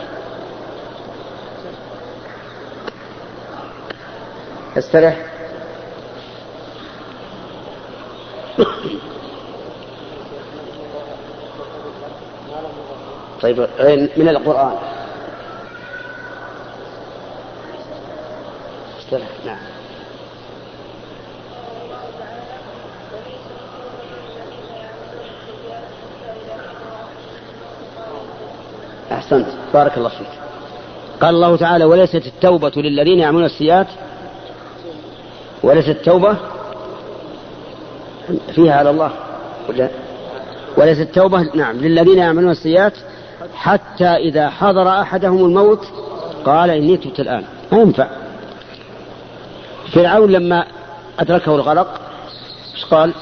استرح. 4.78 5.26
طيب 13.42 13.60
من 14.18 14.30
القرآن. 14.30 14.76
استرح. 19.00 19.28
نعم. 19.46 19.71
أحسنت. 29.12 29.48
بارك 29.74 29.98
الله 29.98 30.10
فيك. 30.10 30.28
قال 31.22 31.36
الله 31.36 31.56
تعالى 31.56 31.86
وليست 31.86 32.28
التوبة 32.28 32.72
للذين 32.76 33.20
يعملون 33.20 33.46
السيئات 33.46 33.88
وليست 35.64 35.90
التوبة 35.90 36.38
فيها 38.56 38.76
على 38.76 38.90
الله. 38.90 39.12
ولا 39.70 39.90
وليست 40.78 41.02
التوبة 41.02 41.50
نعم 41.54 41.78
للذين 41.78 42.18
يعملون 42.18 42.52
السيئات 42.52 42.94
حتى 43.56 44.10
إذا 44.10 44.50
حضر 44.50 44.90
أحدهم 44.90 45.46
الموت 45.46 45.86
قال 46.46 46.70
إني 46.70 46.98
تبت 46.98 47.20
الآن. 47.20 47.44
ما 47.72 47.80
ينفع. 47.80 48.08
فرعون 49.94 50.32
لما 50.32 50.66
أدركه 51.20 51.56
الغرق 51.56 52.02
إيش 52.76 52.86
قال؟ 52.86 53.14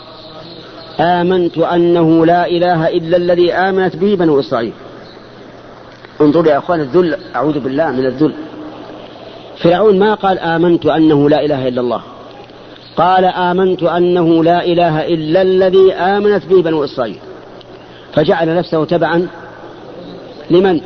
آمنت 1.00 1.58
أنه 1.58 2.25
لا 2.25 2.48
إله 2.48 2.88
إلا 2.88 3.17
الذي 3.17 3.53
آمنت 3.53 3.96
به 3.96 4.15
بنو 4.15 4.39
إسرائيل. 4.39 4.74
انظروا 6.21 6.51
يا 6.51 6.57
أخوان 6.57 6.79
الذل 6.79 7.17
أعوذ 7.35 7.59
بالله 7.59 7.91
من 7.91 8.05
الذل. 8.05 8.33
فرعون 9.63 9.99
ما 9.99 10.13
قال 10.13 10.39
آمنت 10.39 10.85
أنه 10.85 11.29
لا 11.29 11.45
إله 11.45 11.67
إلا 11.67 11.81
الله؟ 11.81 12.01
قال 12.97 13.25
آمنت 13.25 13.83
أنه 13.83 14.43
لا 14.43 14.65
إله 14.65 15.07
إلا 15.07 15.41
الذي 15.41 15.93
آمنت 15.93 16.45
به 16.45 16.61
بنو 16.61 16.83
إسرائيل. 16.83 17.17
فجعل 18.13 18.55
نفسه 18.55 18.85
تبعا 18.85 19.27
لمن؟ 20.51 20.81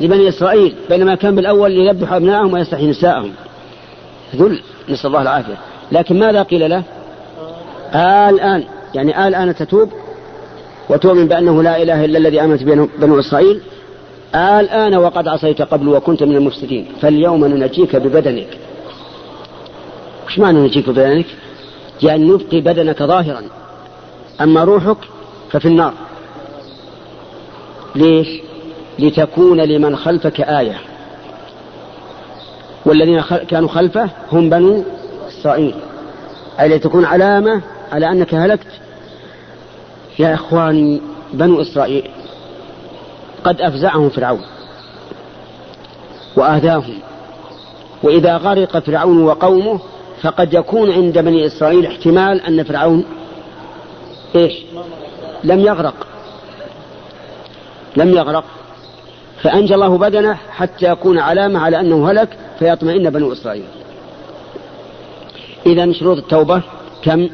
لبني 0.00 0.28
إسرائيل 0.28 0.74
بينما 0.88 1.14
كان 1.14 1.34
بالأول 1.34 1.72
يذبح 1.72 2.12
أبنائهم 2.12 2.52
ويستحيي 2.52 2.90
نساءهم. 2.90 3.32
ذل 4.36 4.60
نسأل 4.88 5.06
الله 5.06 5.22
العافية. 5.22 5.54
لكن 5.92 6.18
ماذا 6.18 6.42
قيل 6.42 6.70
له؟ 6.70 6.82
آه 7.94 8.30
الآن 8.30 8.64
يعني 8.94 9.18
آه 9.18 9.28
الآن 9.28 9.54
تتوب 9.54 9.90
وتؤمن 10.88 11.28
بأنه 11.28 11.62
لا 11.62 11.82
إله 11.82 12.04
إلا 12.04 12.18
الذي 12.18 12.40
آمنت 12.40 12.62
به 12.62 12.88
بنو 12.98 13.20
إسرائيل. 13.20 13.56
آه 13.56 13.60
الآن 14.34 14.94
وقد 14.94 15.28
عصيت 15.28 15.62
قبل 15.62 15.88
وكنت 15.88 16.22
من 16.22 16.36
المفسدين. 16.36 16.86
فاليوم 17.02 17.46
ننجيك 17.46 17.96
ببدنك. 17.96 18.58
وش 20.26 20.38
معنى 20.38 20.58
نجيك 20.58 20.88
ببدنك؟ 20.88 21.26
يعني 22.02 22.24
نبقي 22.24 22.60
بدنك 22.60 23.02
ظاهرا. 23.02 23.42
أما 24.40 24.64
روحك 24.64 24.96
ففي 25.50 25.68
النار. 25.68 25.94
ليش؟ 27.94 28.28
لتكون 28.98 29.60
لمن 29.60 29.96
خلفك 29.96 30.40
آية. 30.40 30.80
والذين 32.86 33.20
كانوا 33.20 33.68
خلفه 33.68 34.10
هم 34.32 34.50
بنو 34.50 34.84
إسرائيل. 35.28 35.74
أي 36.60 36.68
لتكون 36.68 37.04
علامة 37.04 37.60
على 37.92 38.10
أنك 38.10 38.34
هلكت. 38.34 38.66
يا 40.18 40.34
إخواني 40.34 41.00
بنو 41.32 41.60
إسرائيل 41.60 42.10
قد 43.44 43.60
أفزعهم 43.60 44.08
فرعون 44.08 44.42
وآذاهم 46.36 46.98
وإذا 48.02 48.36
غرق 48.36 48.78
فرعون 48.78 49.22
وقومه 49.22 49.80
فقد 50.22 50.54
يكون 50.54 50.92
عند 50.92 51.18
بني 51.18 51.46
إسرائيل 51.46 51.86
احتمال 51.86 52.40
أن 52.40 52.64
فرعون 52.64 53.04
إيش؟ 54.36 54.52
لم 55.44 55.60
يغرق. 55.60 56.06
لم 57.96 58.10
يغرق. 58.10 58.44
فأنجى 59.42 59.74
الله 59.74 59.98
بدنه 59.98 60.34
حتى 60.34 60.86
يكون 60.86 61.18
علامة 61.18 61.60
على 61.60 61.80
أنه 61.80 62.10
هلك 62.10 62.38
فيطمئن 62.58 63.10
بنو 63.10 63.32
إسرائيل. 63.32 63.64
إذا 65.66 65.92
شروط 65.92 66.16
التوبة 66.16 66.62
كم؟ 67.02 67.28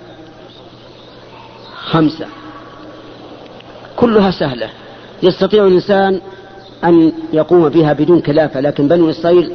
خمسة. 1.75 2.27
كلها 3.97 4.31
سهلة. 4.31 4.71
يستطيع 5.23 5.67
الإنسان 5.67 6.21
أن 6.85 7.13
يقوم 7.33 7.69
بها 7.69 7.93
بدون 7.93 8.21
كلافة 8.21 8.61
لكن 8.61 8.89
بنو 8.89 9.11
إسرائيل 9.11 9.53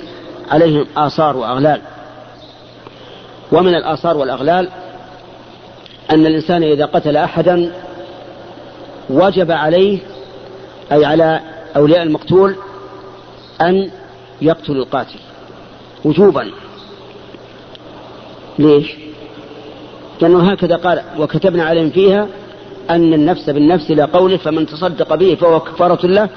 عليهم 0.52 0.86
آثار 0.98 1.38
وأغلال 1.38 1.82
ومن 3.52 3.76
الآثار 3.76 4.18
والأغلال 4.18 4.70
أن 6.12 6.26
الإنسان 6.26 6.64
إذا 6.64 6.86
قتل 6.86 7.18
أحدا 7.18 7.72
وجب 9.10 9.52
عليه 9.52 10.00
أي 10.92 11.06
على 11.06 11.40
أولياء 11.76 12.04
المقتول 12.04 12.56
أن 13.62 13.92
يقتلوا 14.42 14.84
القاتل 14.84 15.20
وجوبا 16.06 16.52
ليش؟ 18.60 18.96
لأنه 20.22 20.52
هكذا 20.52 20.76
قال 20.76 21.02
وكتبنا 21.20 21.64
عليهم 21.64 21.90
فيها 21.90 22.28
أن 22.96 23.14
النفس 23.14 23.50
بالنفس 23.50 23.92
إلى 23.92 24.04
قوله 24.04 24.38
فمن 24.38 24.66
تصدق 24.66 25.16
به 25.16 25.36
فهو 25.36 25.60
كفارة 25.60 26.08
له 26.08 26.30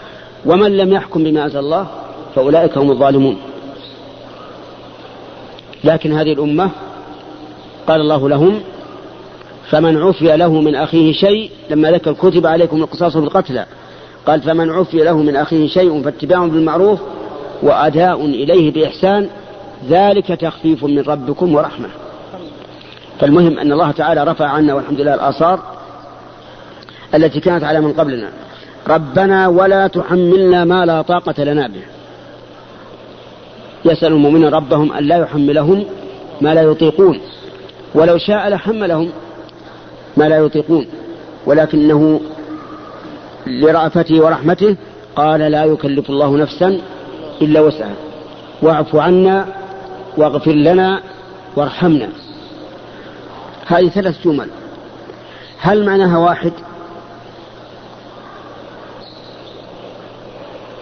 ومن 0.47 0.77
لم 0.77 0.93
يحكم 0.93 1.25
بما 1.25 1.45
أنزل 1.45 1.59
الله 1.59 1.87
فأولئك 2.35 2.79
هم 2.79 2.91
الظالمون. 2.91 3.37
لكن 5.85 6.13
هذه 6.13 6.33
الأمة 6.33 6.71
قال 7.87 8.01
الله 8.01 8.29
لهم 8.29 8.61
فمن 9.71 10.03
عفي 10.03 10.37
له 10.37 10.61
من 10.61 10.75
أخيه 10.75 11.13
شيء 11.13 11.51
لما 11.71 11.91
ذكر 11.91 12.13
كتب 12.13 12.47
عليكم 12.47 12.83
القصاص 12.83 13.17
بالقتلى 13.17 13.67
قال 14.27 14.41
فمن 14.41 14.71
عفي 14.71 14.97
له 14.97 15.17
من 15.17 15.37
أخيه 15.37 15.69
شيء 15.69 16.03
فاتباع 16.03 16.47
بالمعروف 16.47 17.01
وأداء 17.63 18.25
إليه 18.25 18.73
بإحسان 18.73 19.29
ذلك 19.89 20.27
تخفيف 20.27 20.85
من 20.85 21.01
ربكم 21.01 21.55
ورحمة. 21.55 21.89
فالمهم 23.21 23.59
أن 23.59 23.73
الله 23.73 23.91
تعالى 23.91 24.25
رفع 24.25 24.47
عنا 24.47 24.75
والحمد 24.75 25.01
لله 25.01 25.15
الآثار 25.15 25.74
التي 27.15 27.41
كانت 27.41 27.65
على 27.65 27.81
من 27.81 27.93
قبلنا. 27.93 28.31
ربنا 28.89 29.49
ولا 29.49 29.87
تحملنا 29.87 30.65
ما 30.65 30.87
لا 30.87 31.03
طاقة 31.03 31.45
لنا 31.45 31.67
به. 31.67 31.83
يسأل 33.85 34.13
المؤمنين 34.13 34.49
ربهم 34.49 34.93
أن 34.93 35.05
لا 35.05 35.17
يحملهم 35.17 35.85
ما 36.41 36.55
لا 36.55 36.63
يطيقون. 36.63 37.21
ولو 37.95 38.19
شاء 38.19 38.49
لحملهم 38.49 39.11
ما 40.17 40.25
لا 40.25 40.37
يطيقون. 40.37 40.87
ولكنه 41.47 42.21
لرأفته 43.47 44.25
ورحمته 44.25 44.77
قال 45.17 45.41
لا 45.41 45.65
يكلف 45.65 46.11
الله 46.11 46.37
نفسا 46.37 46.81
إلا 47.43 47.61
وسعها. 47.61 47.95
واعف 48.63 48.97
عنا 48.97 49.47
واغفر 50.17 50.53
لنا 50.53 51.01
وارحمنا. 51.57 52.09
هذه 53.67 53.89
ثلاث 53.89 54.25
جمل. 54.25 54.49
هل 55.59 55.87
معناها 55.87 56.19
واحد؟ 56.19 56.53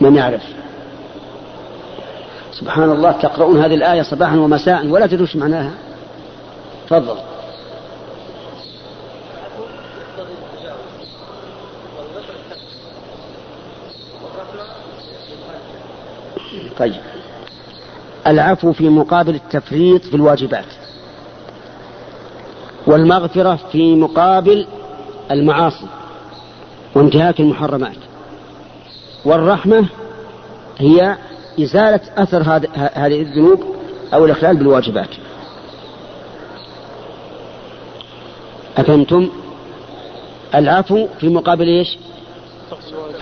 من 0.02 0.16
يعرف. 0.16 0.42
سبحان 2.52 2.90
الله 2.90 3.12
تقرؤون 3.12 3.60
هذه 3.60 3.74
الآية 3.74 4.02
صباحا 4.02 4.36
ومساء 4.36 4.86
ولا 4.86 5.06
تدرون 5.06 5.28
معناها. 5.34 5.70
تفضل. 6.86 7.16
طيب. 16.78 16.94
العفو 18.26 18.72
في 18.72 18.88
مقابل 18.88 19.34
التفريط 19.34 20.04
في 20.04 20.16
الواجبات. 20.16 20.64
والمغفرة 22.86 23.58
في 23.72 23.94
مقابل 23.94 24.66
المعاصي 25.30 25.86
وانتهاك 26.94 27.40
المحرمات. 27.40 28.11
والرحمة 29.24 29.86
هي 30.78 31.16
إزالة 31.60 32.00
أثر 32.16 32.42
هذه 32.74 33.20
الذنوب 33.20 33.64
أو 34.14 34.24
الإخلال 34.24 34.56
بالواجبات. 34.56 35.08
أفهمتم؟ 38.76 39.30
العفو 40.54 41.06
في 41.20 41.28
مقابل 41.28 41.66
إيش؟ 41.68 41.98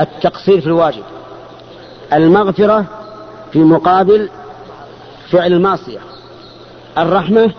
التقصير 0.01 0.61
في 0.61 0.67
الواجب. 0.67 1.03
المغفرة 2.13 2.85
في 3.53 3.59
مقابل 3.59 4.29
فعل 5.31 5.53
المعصية. 5.53 5.99
الرحمة 6.99 7.53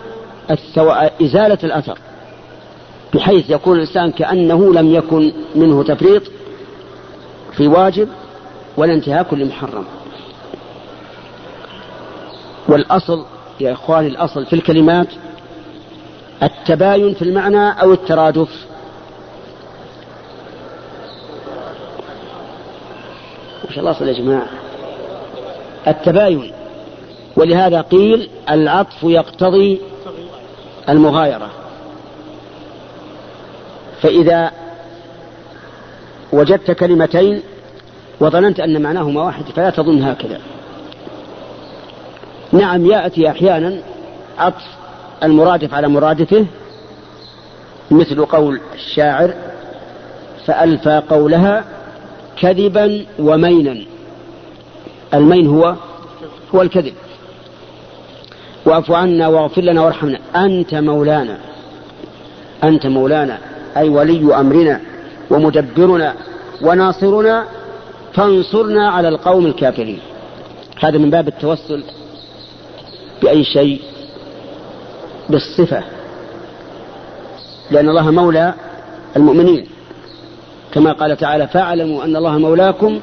إزالة 1.22 1.58
الأثر. 1.64 1.98
بحيث 3.14 3.50
يكون 3.50 3.76
الإنسان 3.76 4.10
كأنه 4.10 4.72
لم 4.74 4.94
يكن 4.94 5.32
منه 5.54 5.82
تفريط 5.82 6.22
في 7.56 7.68
واجب 7.68 8.08
ولا 8.76 8.92
انتهاك 8.92 9.34
لمحرم. 9.34 9.84
والأصل 12.68 13.24
يا 13.60 13.72
إخواني 13.72 14.08
الأصل 14.08 14.46
في 14.46 14.52
الكلمات 14.52 15.08
التباين 16.42 17.14
في 17.14 17.22
المعنى 17.22 17.82
أو 17.82 17.92
الترادف. 17.92 18.66
وش 23.68 23.78
الأصل 23.78 24.08
يا 24.08 24.12
جماعة. 24.12 24.48
التباين. 25.88 26.52
ولهذا 27.36 27.80
قيل 27.80 28.30
العطف 28.50 29.02
يقتضي 29.02 29.80
المغايرة. 30.88 31.50
فإذا 34.02 34.50
وجدت 36.32 36.70
كلمتين 36.70 37.42
وظننت 38.22 38.60
أن 38.60 38.82
معناهما 38.82 39.22
واحد 39.22 39.44
فلا 39.44 39.70
تظن 39.70 40.02
هكذا. 40.02 40.40
نعم 42.52 42.86
يأتي 42.86 43.30
أحيانا 43.30 43.78
عطف 44.38 44.64
المرادف 45.22 45.74
على 45.74 45.88
مرادفه 45.88 46.46
مثل 47.90 48.24
قول 48.24 48.60
الشاعر 48.74 49.34
فألفى 50.46 51.02
قولها 51.10 51.64
كذبا 52.40 53.06
ومينا. 53.18 53.84
المين 55.14 55.46
هو 55.46 55.74
هو 56.54 56.62
الكذب. 56.62 56.94
واعف 58.66 58.90
عنا 58.90 59.28
واغفر 59.28 59.62
لنا 59.62 59.82
وارحمنا. 59.82 60.18
أنت 60.36 60.74
مولانا 60.74 61.38
أنت 62.64 62.86
مولانا 62.86 63.38
أي 63.76 63.88
ولي 63.88 64.34
أمرنا 64.40 64.80
ومدبرنا 65.30 66.14
وناصرنا 66.62 67.44
فانصرنا 68.14 68.90
على 68.90 69.08
القوم 69.08 69.46
الكافرين. 69.46 69.98
هذا 70.80 70.98
من 70.98 71.10
باب 71.10 71.28
التوسل 71.28 71.82
بأي 73.22 73.44
شيء؟ 73.44 73.80
بالصفة. 75.28 75.82
لأن 77.70 77.88
الله 77.88 78.10
مولى 78.10 78.54
المؤمنين. 79.16 79.66
كما 80.72 80.92
قال 80.92 81.16
تعالى 81.16 81.48
فاعلموا 81.48 82.04
أن 82.04 82.16
الله 82.16 82.38
مولاكم 82.38 83.00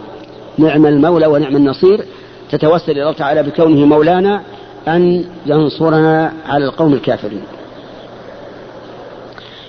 نعم 0.57 0.85
المولى 0.85 1.27
ونعم 1.27 1.55
النصير. 1.55 2.05
تتوسل 2.51 2.91
إلى 2.91 3.01
الله 3.01 3.13
تعالى 3.13 3.43
بكونه 3.43 3.85
مولانا 3.85 4.41
أن 4.87 5.25
ينصرنا 5.45 6.33
على 6.45 6.65
القوم 6.65 6.93
الكافرين. 6.93 7.43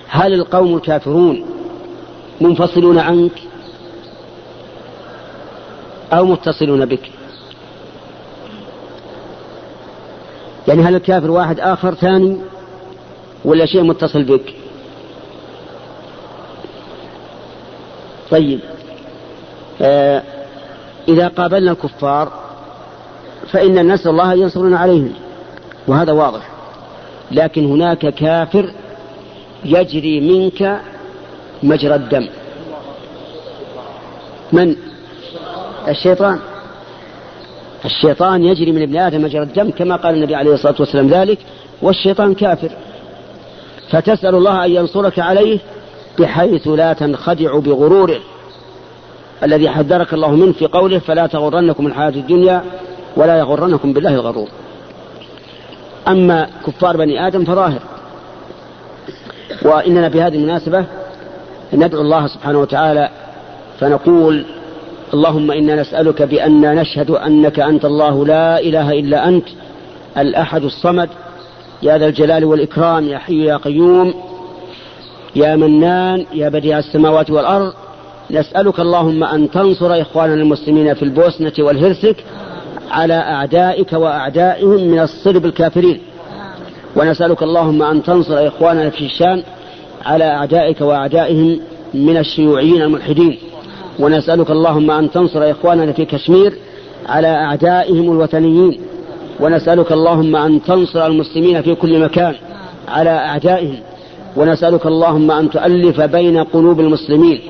هل 0.07 0.33
القوم 0.33 0.75
الكافرون 0.75 1.45
منفصلون 2.41 2.97
عنك؟ 2.97 3.31
أو 6.13 6.25
متصلون 6.25 6.85
بك. 6.85 7.11
يعني 10.67 10.81
هل 10.81 10.95
الكافر 10.95 11.31
واحد 11.31 11.59
آخر 11.59 11.93
ثاني 11.93 12.37
ولا 13.45 13.65
شيء 13.65 13.83
متصل 13.83 14.23
بك؟ 14.23 14.53
طيب. 18.31 18.59
آه 19.81 20.23
إذا 21.07 21.27
قابلنا 21.27 21.71
الكفار 21.71 22.31
فإن 23.51 23.91
نسأل 23.91 24.11
الله 24.11 24.33
أن 24.33 24.39
ينصرنا 24.39 24.79
عليهم 24.79 25.13
وهذا 25.87 26.11
واضح. 26.11 26.49
لكن 27.31 27.65
هناك 27.65 28.07
كافر 28.07 28.73
يجري 29.65 30.19
منك 30.19 30.81
مجرى 31.63 31.95
الدم. 31.95 32.27
من؟ 34.53 34.75
الشيطان. 35.87 36.39
الشيطان 37.85 38.43
يجري 38.43 38.71
من 38.71 38.81
ابن 38.81 38.97
آدم 38.97 39.21
مجرى 39.21 39.43
الدم 39.43 39.69
كما 39.69 39.95
قال 39.95 40.15
النبي 40.15 40.35
عليه 40.35 40.53
الصلاة 40.53 40.75
والسلام 40.79 41.07
ذلك 41.07 41.37
والشيطان 41.81 42.33
كافر. 42.33 42.71
فتسأل 43.89 44.35
الله 44.35 44.65
أن 44.65 44.71
ينصرك 44.71 45.19
عليه 45.19 45.59
بحيث 46.19 46.67
لا 46.67 46.93
تنخدع 46.93 47.59
بغروره. 47.59 48.19
الذي 49.43 49.69
حذرك 49.69 50.13
الله 50.13 50.31
منه 50.31 50.53
في 50.53 50.65
قوله 50.65 50.99
فلا 50.99 51.27
تغرنكم 51.27 51.87
الحياة 51.87 52.09
الدنيا 52.09 52.63
ولا 53.15 53.37
يغرنكم 53.37 53.93
بالله 53.93 54.13
الغرور. 54.13 54.47
أما 56.07 56.49
كفار 56.67 56.97
بني 56.97 57.27
آدم 57.27 57.45
فظاهر. 57.45 57.79
وإننا 59.61 60.09
في 60.09 60.21
هذه 60.21 60.35
المناسبة 60.35 60.85
ندعو 61.73 62.01
الله 62.01 62.27
سبحانه 62.27 62.59
وتعالى 62.59 63.09
فنقول 63.79 64.45
اللهم 65.13 65.51
إنا 65.51 65.75
نسألك 65.75 66.21
بأن 66.21 66.75
نشهد 66.75 67.11
أنك 67.11 67.59
أنت 67.59 67.85
الله 67.85 68.25
لا 68.25 68.59
إله 68.59 68.91
إلا 68.91 69.27
أنت 69.27 69.47
الأحد 70.17 70.63
الصمد. 70.63 71.09
يا 71.83 71.97
ذا 71.97 72.07
الجلال 72.07 72.45
والإكرام 72.45 73.07
يا 73.07 73.17
حي 73.17 73.45
يا 73.45 73.57
قيوم 73.57 74.13
يا 75.35 75.55
منان 75.55 76.25
يا 76.33 76.49
بديع 76.49 76.79
السماوات 76.79 77.29
والأرض. 77.29 77.73
نسألك 78.31 78.79
اللهم 78.79 79.23
أن 79.23 79.51
تنصر 79.51 80.01
إخواننا 80.01 80.35
المسلمين 80.35 80.93
في 80.93 81.03
البوسنة 81.03 81.53
والهرسك 81.59 82.15
على 82.91 83.13
أعدائك 83.13 83.93
وأعدائهم 83.93 84.87
من 84.87 84.99
الصلب 84.99 85.45
الكافرين 85.45 85.99
ونسألك 86.95 87.43
اللهم 87.43 87.83
أن 87.83 88.03
تنصر 88.03 88.47
إخواننا 88.47 88.89
في 88.89 89.05
الشام 89.05 89.43
على 90.05 90.23
أعدائك 90.23 90.81
وأعدائهم 90.81 91.59
من 91.93 92.17
الشيوعيين 92.17 92.81
الملحدين. 92.81 93.37
ونسألك 93.99 94.51
اللهم 94.51 94.91
أن 94.91 95.11
تنصر 95.11 95.51
إخواننا 95.51 95.91
في 95.91 96.05
كشمير 96.05 96.53
على 97.09 97.27
أعدائهم 97.27 98.11
الوثنيين 98.11 98.81
ونسألك 99.39 99.91
اللهم 99.91 100.35
أن 100.35 100.63
تنصر 100.63 101.05
المسلمين 101.05 101.61
في 101.61 101.75
كل 101.75 101.99
مكان 101.99 102.35
على 102.87 103.09
أعدائهم. 103.09 103.79
ونسألك 104.37 104.85
اللهم 104.85 105.31
أن 105.31 105.49
تؤلف 105.49 106.01
بين 106.01 106.43
قلوب 106.43 106.79
المسلمين 106.79 107.41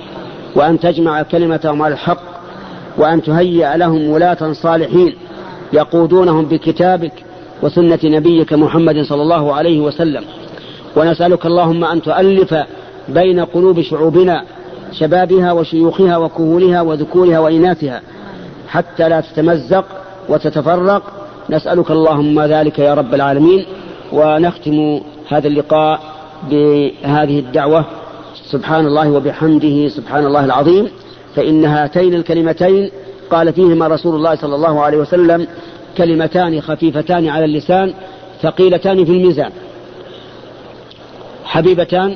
وأن 0.56 0.80
تجمع 0.80 1.22
كلمتهم 1.22 1.82
على 1.82 1.94
الحق 1.94 2.22
وأن 2.98 3.22
تهيئ 3.22 3.78
لهم 3.78 4.10
ولاة 4.10 4.54
صالحين 4.54 5.16
يقودونهم 5.74 6.46
بكتابك 6.46 7.12
وسنة 7.64 8.00
نبيك 8.04 8.54
محمد 8.54 9.02
صلى 9.02 9.22
الله 9.22 9.54
عليه 9.54 9.80
وسلم. 9.80 10.24
ونسألك 10.96 11.46
اللهم 11.46 11.84
أن 11.84 12.02
تؤلف 12.02 12.56
بين 13.10 13.40
قلوب 13.40 13.82
شعوبنا 13.82 14.44
شبابها 14.92 15.52
وشيوخها 15.52 16.18
وكهولها 16.18 16.82
وذكورها 16.82 17.40
وإناثها. 17.40 18.02
حتى 18.68 19.10
لا 19.10 19.22
تتمزق 19.22 19.86
وتتفرق. 20.30 21.04
نسألك 21.50 21.92
اللهم 21.92 22.42
ذلك 22.42 22.80
يا 22.80 22.94
رب 22.94 23.14
العالمين. 23.14 23.66
ونختم 24.14 25.02
هذا 25.30 25.48
اللقاء 25.48 26.00
بهذه 26.50 27.40
الدعوة. 27.40 27.86
سبحان 28.52 28.86
الله 28.86 29.12
وبحمده 29.12 29.88
سبحان 29.88 30.26
الله 30.26 30.46
العظيم. 30.46 30.88
فإن 31.36 31.66
هاتين 31.66 32.14
الكلمتين 32.14 32.92
قال 33.32 33.54
فيهما 33.54 33.88
رسول 33.88 34.16
الله 34.16 34.36
صلى 34.36 34.56
الله 34.56 34.82
عليه 34.82 34.98
وسلم 34.98 35.48
كلمتان 35.98 36.62
خفيفتان 36.62 37.28
على 37.28 37.46
اللسان 37.46 37.94
ثقيلتان 38.42 39.06
في 39.06 39.12
الميزان. 39.12 39.52
حبيبتان 41.46 42.16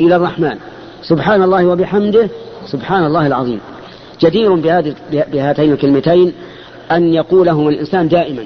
إلى 0.00 0.16
الرحمن. 0.16 0.56
سبحان 1.02 1.42
الله 1.42 1.66
وبحمده 1.66 2.28
سبحان 2.66 3.04
الله 3.06 3.26
العظيم. 3.26 3.60
جدير 4.20 4.54
بهاتين 5.10 5.72
الكلمتين 5.72 6.32
أن 6.90 7.14
يقولهما 7.14 7.70
الإنسان 7.70 8.08
دائما. 8.08 8.44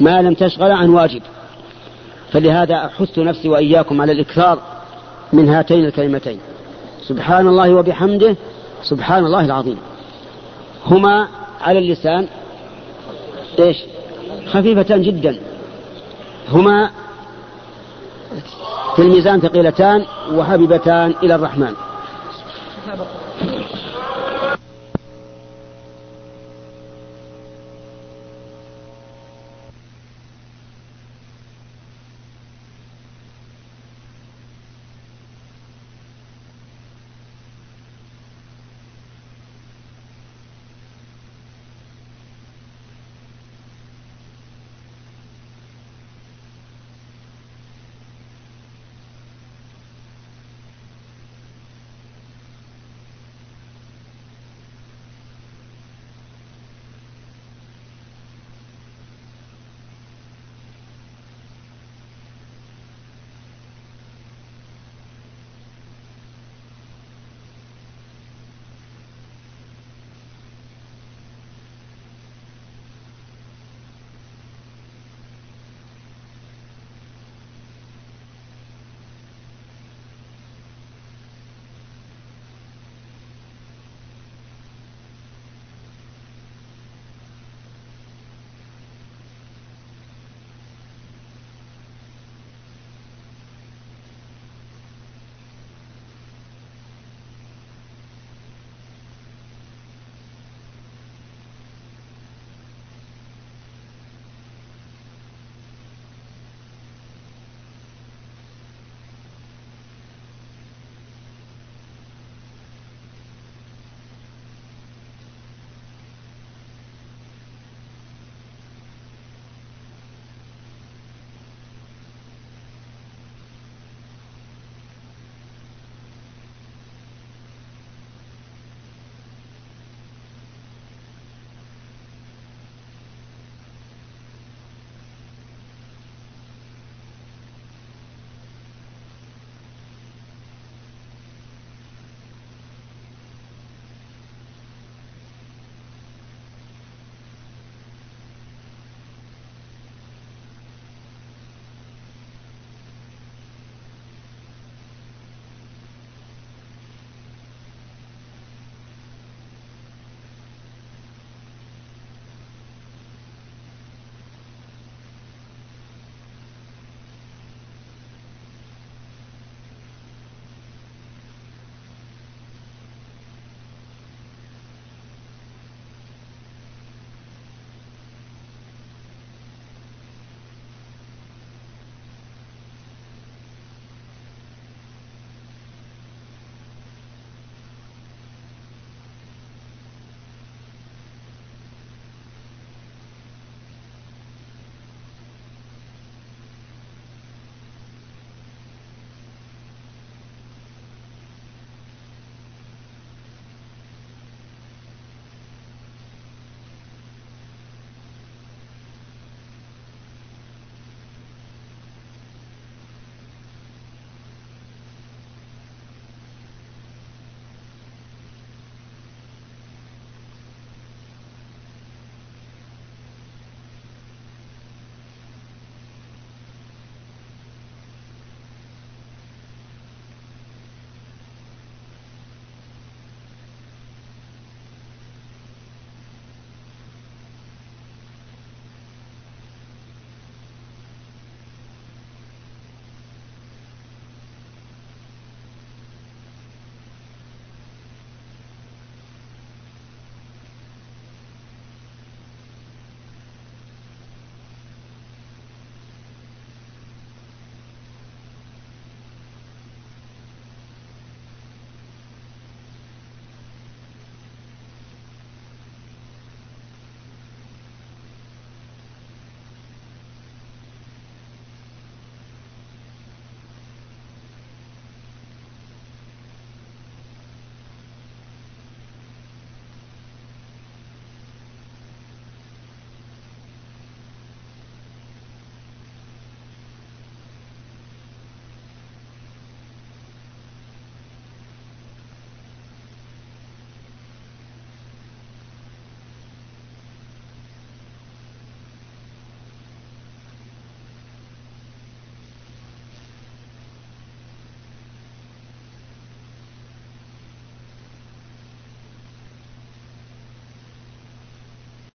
ما 0.00 0.22
لم 0.22 0.34
تشغل 0.34 0.72
عن 0.72 0.88
واجب. 0.88 1.22
فلهذا 2.32 2.74
أحث 2.74 3.18
نفسي 3.18 3.48
وإياكم 3.48 4.00
على 4.00 4.12
الإكثار 4.12 4.58
من 5.32 5.48
هاتين 5.48 5.84
الكلمتين. 5.84 6.38
سبحان 7.02 7.48
الله 7.48 7.74
وبحمده 7.74 8.36
سبحان 8.82 9.24
الله 9.24 9.44
العظيم. 9.44 9.78
هما 10.86 11.28
على 11.60 11.78
اللسان 11.78 12.26
إيش؟ 13.58 13.76
خفيفتان 14.46 15.02
جدا. 15.02 15.38
هما 16.48 16.90
في 18.98 19.04
الميزان 19.04 19.40
ثقيلتان 19.40 20.04
وحبيبتان 20.32 21.14
إلى 21.22 21.34
الرحمن. 21.34 21.74